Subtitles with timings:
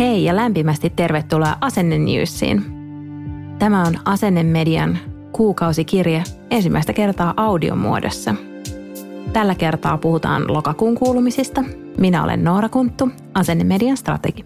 [0.00, 2.62] Hei ja lämpimästi tervetuloa Asenne Newsiin.
[3.58, 4.98] Tämä on Asennemedian
[5.32, 8.34] kuukausikirje ensimmäistä kertaa audiomuodossa.
[9.32, 11.64] Tällä kertaa puhutaan lokakuun kuulumisista.
[11.98, 14.44] Minä olen Noora Kunttu, Asennemedian strategi.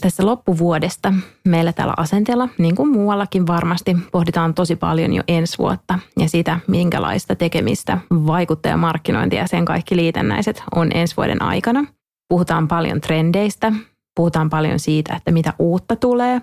[0.00, 1.14] Tässä loppuvuodesta
[1.48, 6.60] meillä täällä asenteella, niin kuin muuallakin varmasti, pohditaan tosi paljon jo ensi vuotta ja sitä,
[6.66, 11.84] minkälaista tekemistä, vaikuttajamarkkinointia ja sen kaikki liitännäiset on ensi vuoden aikana.
[12.28, 13.72] Puhutaan paljon trendeistä,
[14.16, 16.42] puhutaan paljon siitä, että mitä uutta tulee.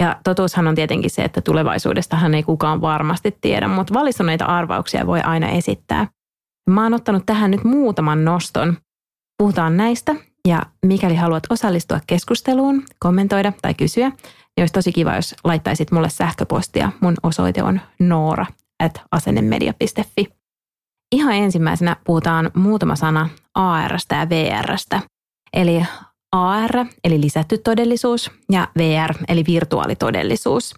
[0.00, 5.20] Ja totuushan on tietenkin se, että tulevaisuudestahan ei kukaan varmasti tiedä, mutta valistuneita arvauksia voi
[5.20, 6.06] aina esittää.
[6.70, 8.76] Mä oon ottanut tähän nyt muutaman noston.
[9.38, 10.14] Puhutaan näistä
[10.48, 16.08] ja mikäli haluat osallistua keskusteluun, kommentoida tai kysyä, niin olisi tosi kiva, jos laittaisit mulle
[16.08, 16.92] sähköpostia.
[17.00, 18.46] Mun osoite on noora
[18.82, 20.28] at asennemedia.fi.
[21.12, 25.00] Ihan ensimmäisenä puhutaan muutama sana ARstä ja VRstä.
[25.52, 25.86] Eli
[26.34, 30.74] AR eli lisätty todellisuus ja VR eli virtuaalitodellisuus.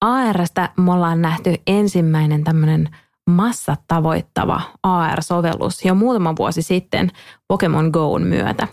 [0.00, 2.88] ARstä me ollaan nähty ensimmäinen tämmöinen
[3.30, 7.10] massat tavoittava AR-sovellus jo muutama vuosi sitten
[7.48, 8.68] Pokemon Goon myötä.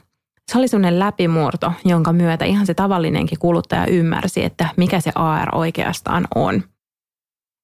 [0.51, 5.55] Se oli sellainen läpimurto, jonka myötä ihan se tavallinenkin kuluttaja ymmärsi, että mikä se AR
[5.55, 6.63] oikeastaan on.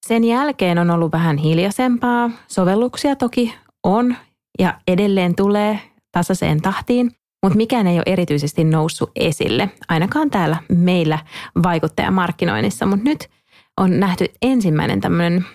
[0.07, 2.29] Sen jälkeen on ollut vähän hiljaisempaa.
[2.47, 4.15] Sovelluksia toki on
[4.59, 5.79] ja edelleen tulee
[6.11, 7.11] tasaiseen tahtiin,
[7.43, 11.19] mutta mikään ei ole erityisesti noussut esille, ainakaan täällä meillä
[11.63, 12.85] vaikuttajamarkkinoinnissa.
[12.85, 13.29] Mutta nyt
[13.77, 15.45] on nähty ensimmäinen tämmöinen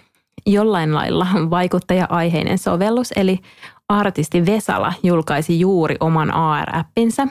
[0.47, 3.38] jollain lailla vaikuttaja-aiheinen sovellus, eli
[3.88, 7.28] artisti Vesala julkaisi juuri oman AR-appinsa.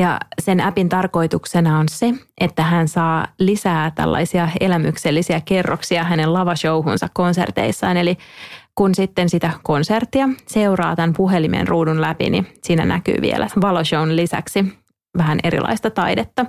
[0.00, 7.08] Ja sen appin tarkoituksena on se, että hän saa lisää tällaisia elämyksellisiä kerroksia hänen lavashowhunsa
[7.12, 7.96] konserteissaan.
[7.96, 8.16] Eli
[8.74, 14.64] kun sitten sitä konserttia seuraa tämän puhelimen ruudun läpi, niin siinä näkyy vielä valoshown lisäksi
[15.18, 16.46] vähän erilaista taidetta.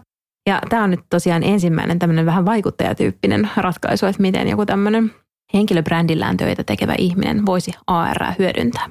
[0.50, 5.12] Ja tämä on nyt tosiaan ensimmäinen tämmöinen vähän vaikuttajatyyppinen ratkaisu, että miten joku tämmöinen
[5.54, 8.90] henkilöbrändillään töitä tekevä ihminen voisi AR hyödyntää.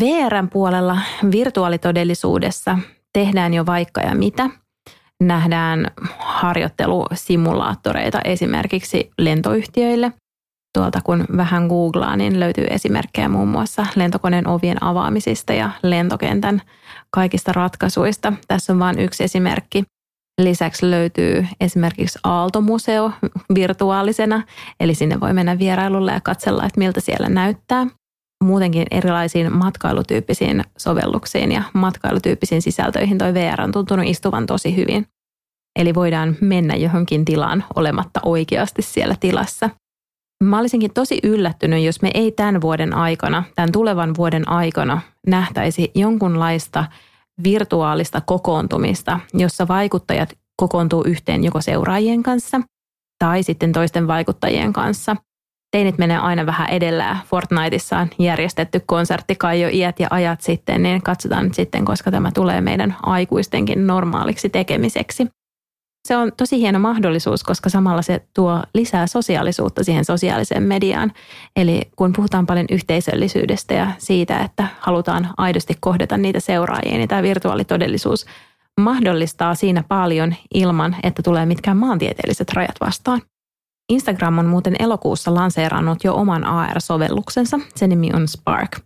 [0.00, 0.98] VRn puolella
[1.30, 2.78] virtuaalitodellisuudessa
[3.12, 4.50] tehdään jo vaikka ja mitä.
[5.22, 10.12] Nähdään harjoittelusimulaattoreita esimerkiksi lentoyhtiöille.
[10.78, 16.62] Tuolta kun vähän googlaa, niin löytyy esimerkkejä muun muassa lentokoneen ovien avaamisista ja lentokentän
[17.10, 18.32] kaikista ratkaisuista.
[18.48, 19.84] Tässä on vain yksi esimerkki.
[20.40, 23.12] Lisäksi löytyy esimerkiksi Aaltomuseo
[23.54, 24.42] virtuaalisena,
[24.80, 27.86] eli sinne voi mennä vierailulle ja katsella, että miltä siellä näyttää.
[28.44, 35.06] Muutenkin erilaisiin matkailutyyppisiin sovelluksiin ja matkailutyyppisiin sisältöihin toi VR on tuntunut istuvan tosi hyvin.
[35.78, 39.70] Eli voidaan mennä johonkin tilaan olematta oikeasti siellä tilassa.
[40.44, 45.90] Mä olisinkin tosi yllättynyt, jos me ei tämän vuoden aikana, tämän tulevan vuoden aikana nähtäisi
[45.94, 46.84] jonkunlaista–
[47.44, 52.60] virtuaalista kokoontumista, jossa vaikuttajat kokoontuu yhteen joko seuraajien kanssa
[53.18, 55.16] tai sitten toisten vaikuttajien kanssa.
[55.76, 57.16] Teinit menee aina vähän edellä.
[57.26, 62.10] Fortniteissa on järjestetty konsertti kai jo iät ja ajat sitten, niin katsotaan nyt sitten, koska
[62.10, 65.26] tämä tulee meidän aikuistenkin normaaliksi tekemiseksi
[66.08, 71.12] se on tosi hieno mahdollisuus, koska samalla se tuo lisää sosiaalisuutta siihen sosiaaliseen mediaan.
[71.56, 77.22] Eli kun puhutaan paljon yhteisöllisyydestä ja siitä, että halutaan aidosti kohdata niitä seuraajia, niin tämä
[77.22, 78.26] virtuaalitodellisuus
[78.80, 83.20] mahdollistaa siinä paljon ilman, että tulee mitkään maantieteelliset rajat vastaan.
[83.88, 87.60] Instagram on muuten elokuussa lanseerannut jo oman AR-sovelluksensa.
[87.76, 88.80] Sen nimi on Spark.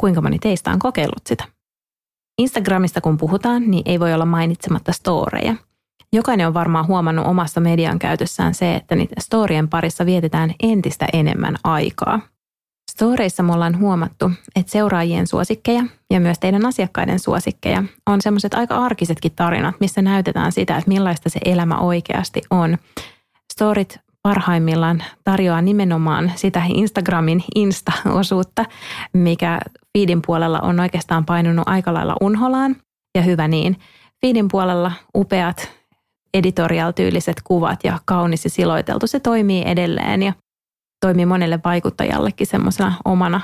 [0.00, 1.44] Kuinka moni teistä on kokeillut sitä?
[2.38, 5.56] Instagramista kun puhutaan, niin ei voi olla mainitsematta storeja–
[6.14, 11.56] Jokainen on varmaan huomannut omassa median käytössään se, että niiden storien parissa vietetään entistä enemmän
[11.64, 12.20] aikaa.
[12.90, 18.76] Storeissa me ollaan huomattu, että seuraajien suosikkeja ja myös teidän asiakkaiden suosikkeja on semmoiset aika
[18.76, 22.78] arkisetkin tarinat, missä näytetään sitä, että millaista se elämä oikeasti on.
[23.52, 28.64] Storit parhaimmillaan tarjoaa nimenomaan sitä Instagramin Insta-osuutta,
[29.12, 29.60] mikä
[29.98, 32.76] feedin puolella on oikeastaan painunut aika lailla unholaan,
[33.14, 33.76] ja hyvä niin.
[34.20, 35.70] Feedin puolella upeat
[36.34, 40.32] editorial-tyyliset kuvat ja kaunis ja siloiteltu, se toimii edelleen ja
[41.00, 43.40] toimii monelle vaikuttajallekin semmoisena omana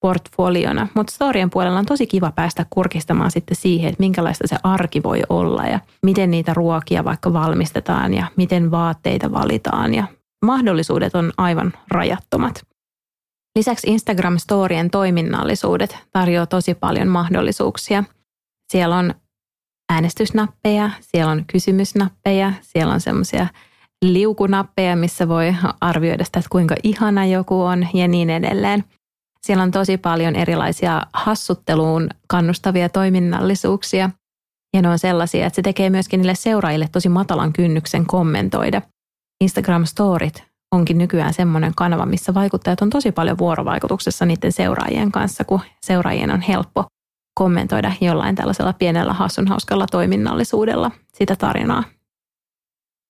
[0.00, 5.02] portfoliona, mutta storien puolella on tosi kiva päästä kurkistamaan sitten siihen, että minkälaista se arki
[5.02, 10.04] voi olla ja miten niitä ruokia vaikka valmistetaan ja miten vaatteita valitaan ja
[10.42, 12.62] mahdollisuudet on aivan rajattomat.
[13.56, 18.04] Lisäksi Instagram-storien toiminnallisuudet tarjoaa tosi paljon mahdollisuuksia.
[18.72, 19.14] Siellä on
[19.92, 23.46] äänestysnappeja, siellä on kysymysnappeja, siellä on semmoisia
[24.04, 28.84] liukunappeja, missä voi arvioida sitä, että kuinka ihana joku on ja niin edelleen.
[29.42, 34.10] Siellä on tosi paljon erilaisia hassutteluun kannustavia toiminnallisuuksia.
[34.74, 38.82] Ja ne on sellaisia, että se tekee myöskin niille seuraajille tosi matalan kynnyksen kommentoida.
[39.42, 45.44] Instagram Storit onkin nykyään semmoinen kanava, missä vaikuttajat on tosi paljon vuorovaikutuksessa niiden seuraajien kanssa,
[45.44, 46.84] kun seuraajien on helppo
[47.34, 51.84] kommentoida jollain tällaisella pienellä hassun hauskalla toiminnallisuudella sitä tarinaa.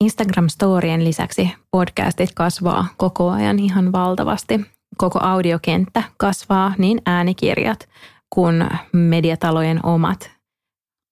[0.05, 4.61] Instagram-storien lisäksi podcastit kasvaa koko ajan ihan valtavasti.
[4.99, 7.89] Koko audiokenttä kasvaa niin äänikirjat
[8.35, 10.31] kuin mediatalojen omat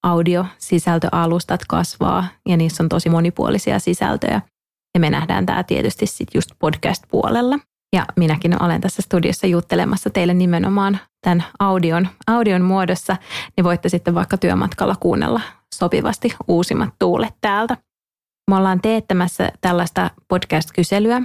[0.02, 4.40] audiosisältöalustat kasvaa ja niissä on tosi monipuolisia sisältöjä.
[4.94, 7.58] Ja me nähdään tämä tietysti sitten just podcast-puolella.
[7.96, 13.16] Ja minäkin olen tässä studiossa juttelemassa teille nimenomaan tämän audion, audion muodossa,
[13.56, 15.40] niin voitte sitten vaikka työmatkalla kuunnella
[15.74, 17.76] sopivasti uusimmat tuulet täältä.
[18.50, 21.22] Me ollaan teettämässä tällaista podcast-kyselyä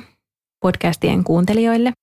[0.66, 1.94] podcastien kuuntelijoille.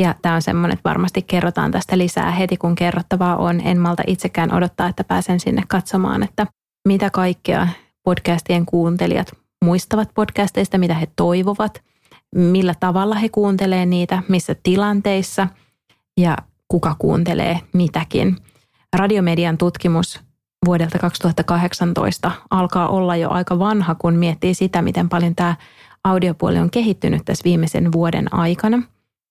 [0.00, 3.60] Ja tämä on semmoinen, että varmasti kerrotaan tästä lisää heti, kun kerrottavaa on.
[3.60, 6.46] En malta itsekään odottaa, että pääsen sinne katsomaan, että
[6.88, 7.68] mitä kaikkea
[8.04, 11.82] podcastien kuuntelijat muistavat podcasteista, mitä he toivovat,
[12.34, 15.48] millä tavalla he kuuntelee niitä, missä tilanteissa
[16.20, 16.36] ja
[16.68, 18.36] kuka kuuntelee mitäkin.
[18.96, 20.20] Radiomedian tutkimus
[20.66, 25.56] vuodelta 2018 alkaa olla jo aika vanha, kun miettii sitä, miten paljon tämä
[26.04, 28.82] audiopuoli on kehittynyt tässä viimeisen vuoden aikana.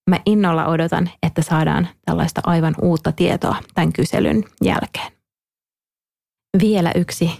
[0.10, 5.12] Mä innolla odotan, että saadaan tällaista aivan uutta tietoa tämän kyselyn jälkeen.
[6.62, 7.32] Vielä yksi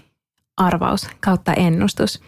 [0.58, 2.22] arvaus kautta ennustus.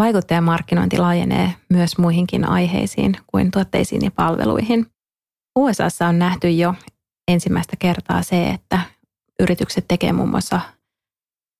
[0.00, 4.86] Vaikuttajamarkkinointi laajenee myös muihinkin aiheisiin kuin tuotteisiin ja palveluihin.
[5.58, 6.74] USAssa on nähty jo
[7.28, 8.80] ensimmäistä kertaa se, että
[9.40, 10.60] yritykset tekevät muun muassa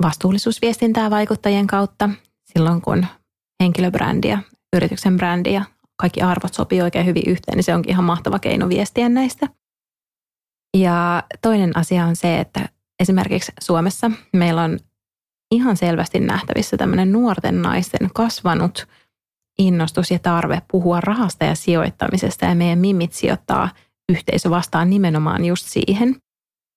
[0.02, 2.10] vastuullisuusviestintää vaikuttajien kautta
[2.52, 3.06] silloin, kun
[3.62, 4.38] henkilöbrändi ja
[4.76, 5.64] yrityksen brändi ja
[5.96, 9.48] kaikki arvot sopii oikein hyvin yhteen, niin se onkin ihan mahtava keino viestiä näistä.
[10.76, 12.68] Ja toinen asia on se, että
[13.02, 14.78] esimerkiksi Suomessa meillä on
[15.50, 18.88] ihan selvästi nähtävissä tämmöinen nuorten naisten kasvanut
[19.58, 23.69] innostus ja tarve puhua rahasta ja sijoittamisesta ja meidän mimit sijoittaa
[24.12, 26.16] yhteisö vastaan nimenomaan just siihen.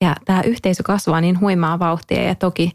[0.03, 2.71] Ja tämä yhteisö kasvaa niin huimaa vauhtia ja toki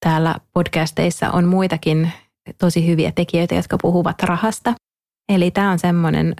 [0.00, 2.12] täällä podcasteissa on muitakin
[2.58, 4.74] tosi hyviä tekijöitä, jotka puhuvat rahasta.
[5.28, 6.36] Eli tämä on semmoinen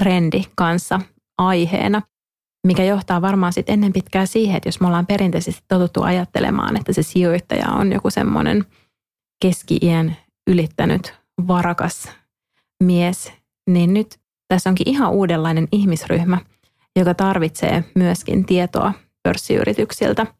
[0.00, 1.00] trendi kanssa
[1.38, 2.02] aiheena,
[2.68, 6.92] mikä johtaa varmaan sitten ennen pitkää siihen, että jos me ollaan perinteisesti totuttu ajattelemaan, että
[6.92, 8.64] se sijoittaja on joku semmoinen
[9.42, 10.16] keski-iän
[10.50, 11.14] ylittänyt
[11.48, 12.08] varakas
[12.84, 13.32] mies,
[13.70, 14.18] niin nyt
[14.48, 16.38] tässä onkin ihan uudenlainen ihmisryhmä,
[16.96, 18.92] joka tarvitsee myöskin tietoa
[19.22, 20.26] pörssiyrityksiltä–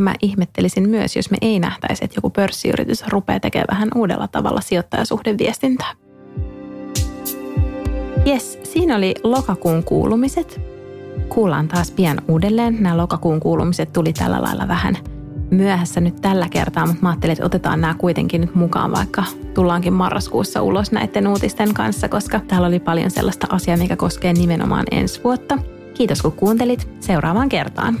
[0.00, 4.60] mä ihmettelisin myös, jos me ei nähtäisi, että joku pörssiyritys rupeaa tekemään vähän uudella tavalla
[4.60, 5.92] sijoittajasuhdeviestintää.
[8.26, 10.75] Yes, siinä oli lokakuun kuulumiset.
[11.28, 12.76] Kuullaan taas pian uudelleen.
[12.80, 14.96] Nämä lokakuun kuulumiset tuli tällä lailla vähän
[15.50, 19.24] myöhässä nyt tällä kertaa, mutta mä ajattelin, että otetaan nämä kuitenkin nyt mukaan, vaikka
[19.54, 24.84] tullaankin marraskuussa ulos näiden uutisten kanssa, koska täällä oli paljon sellaista asiaa, mikä koskee nimenomaan
[24.90, 25.58] ensi vuotta.
[25.94, 26.88] Kiitos kun kuuntelit.
[27.00, 28.00] Seuraavaan kertaan.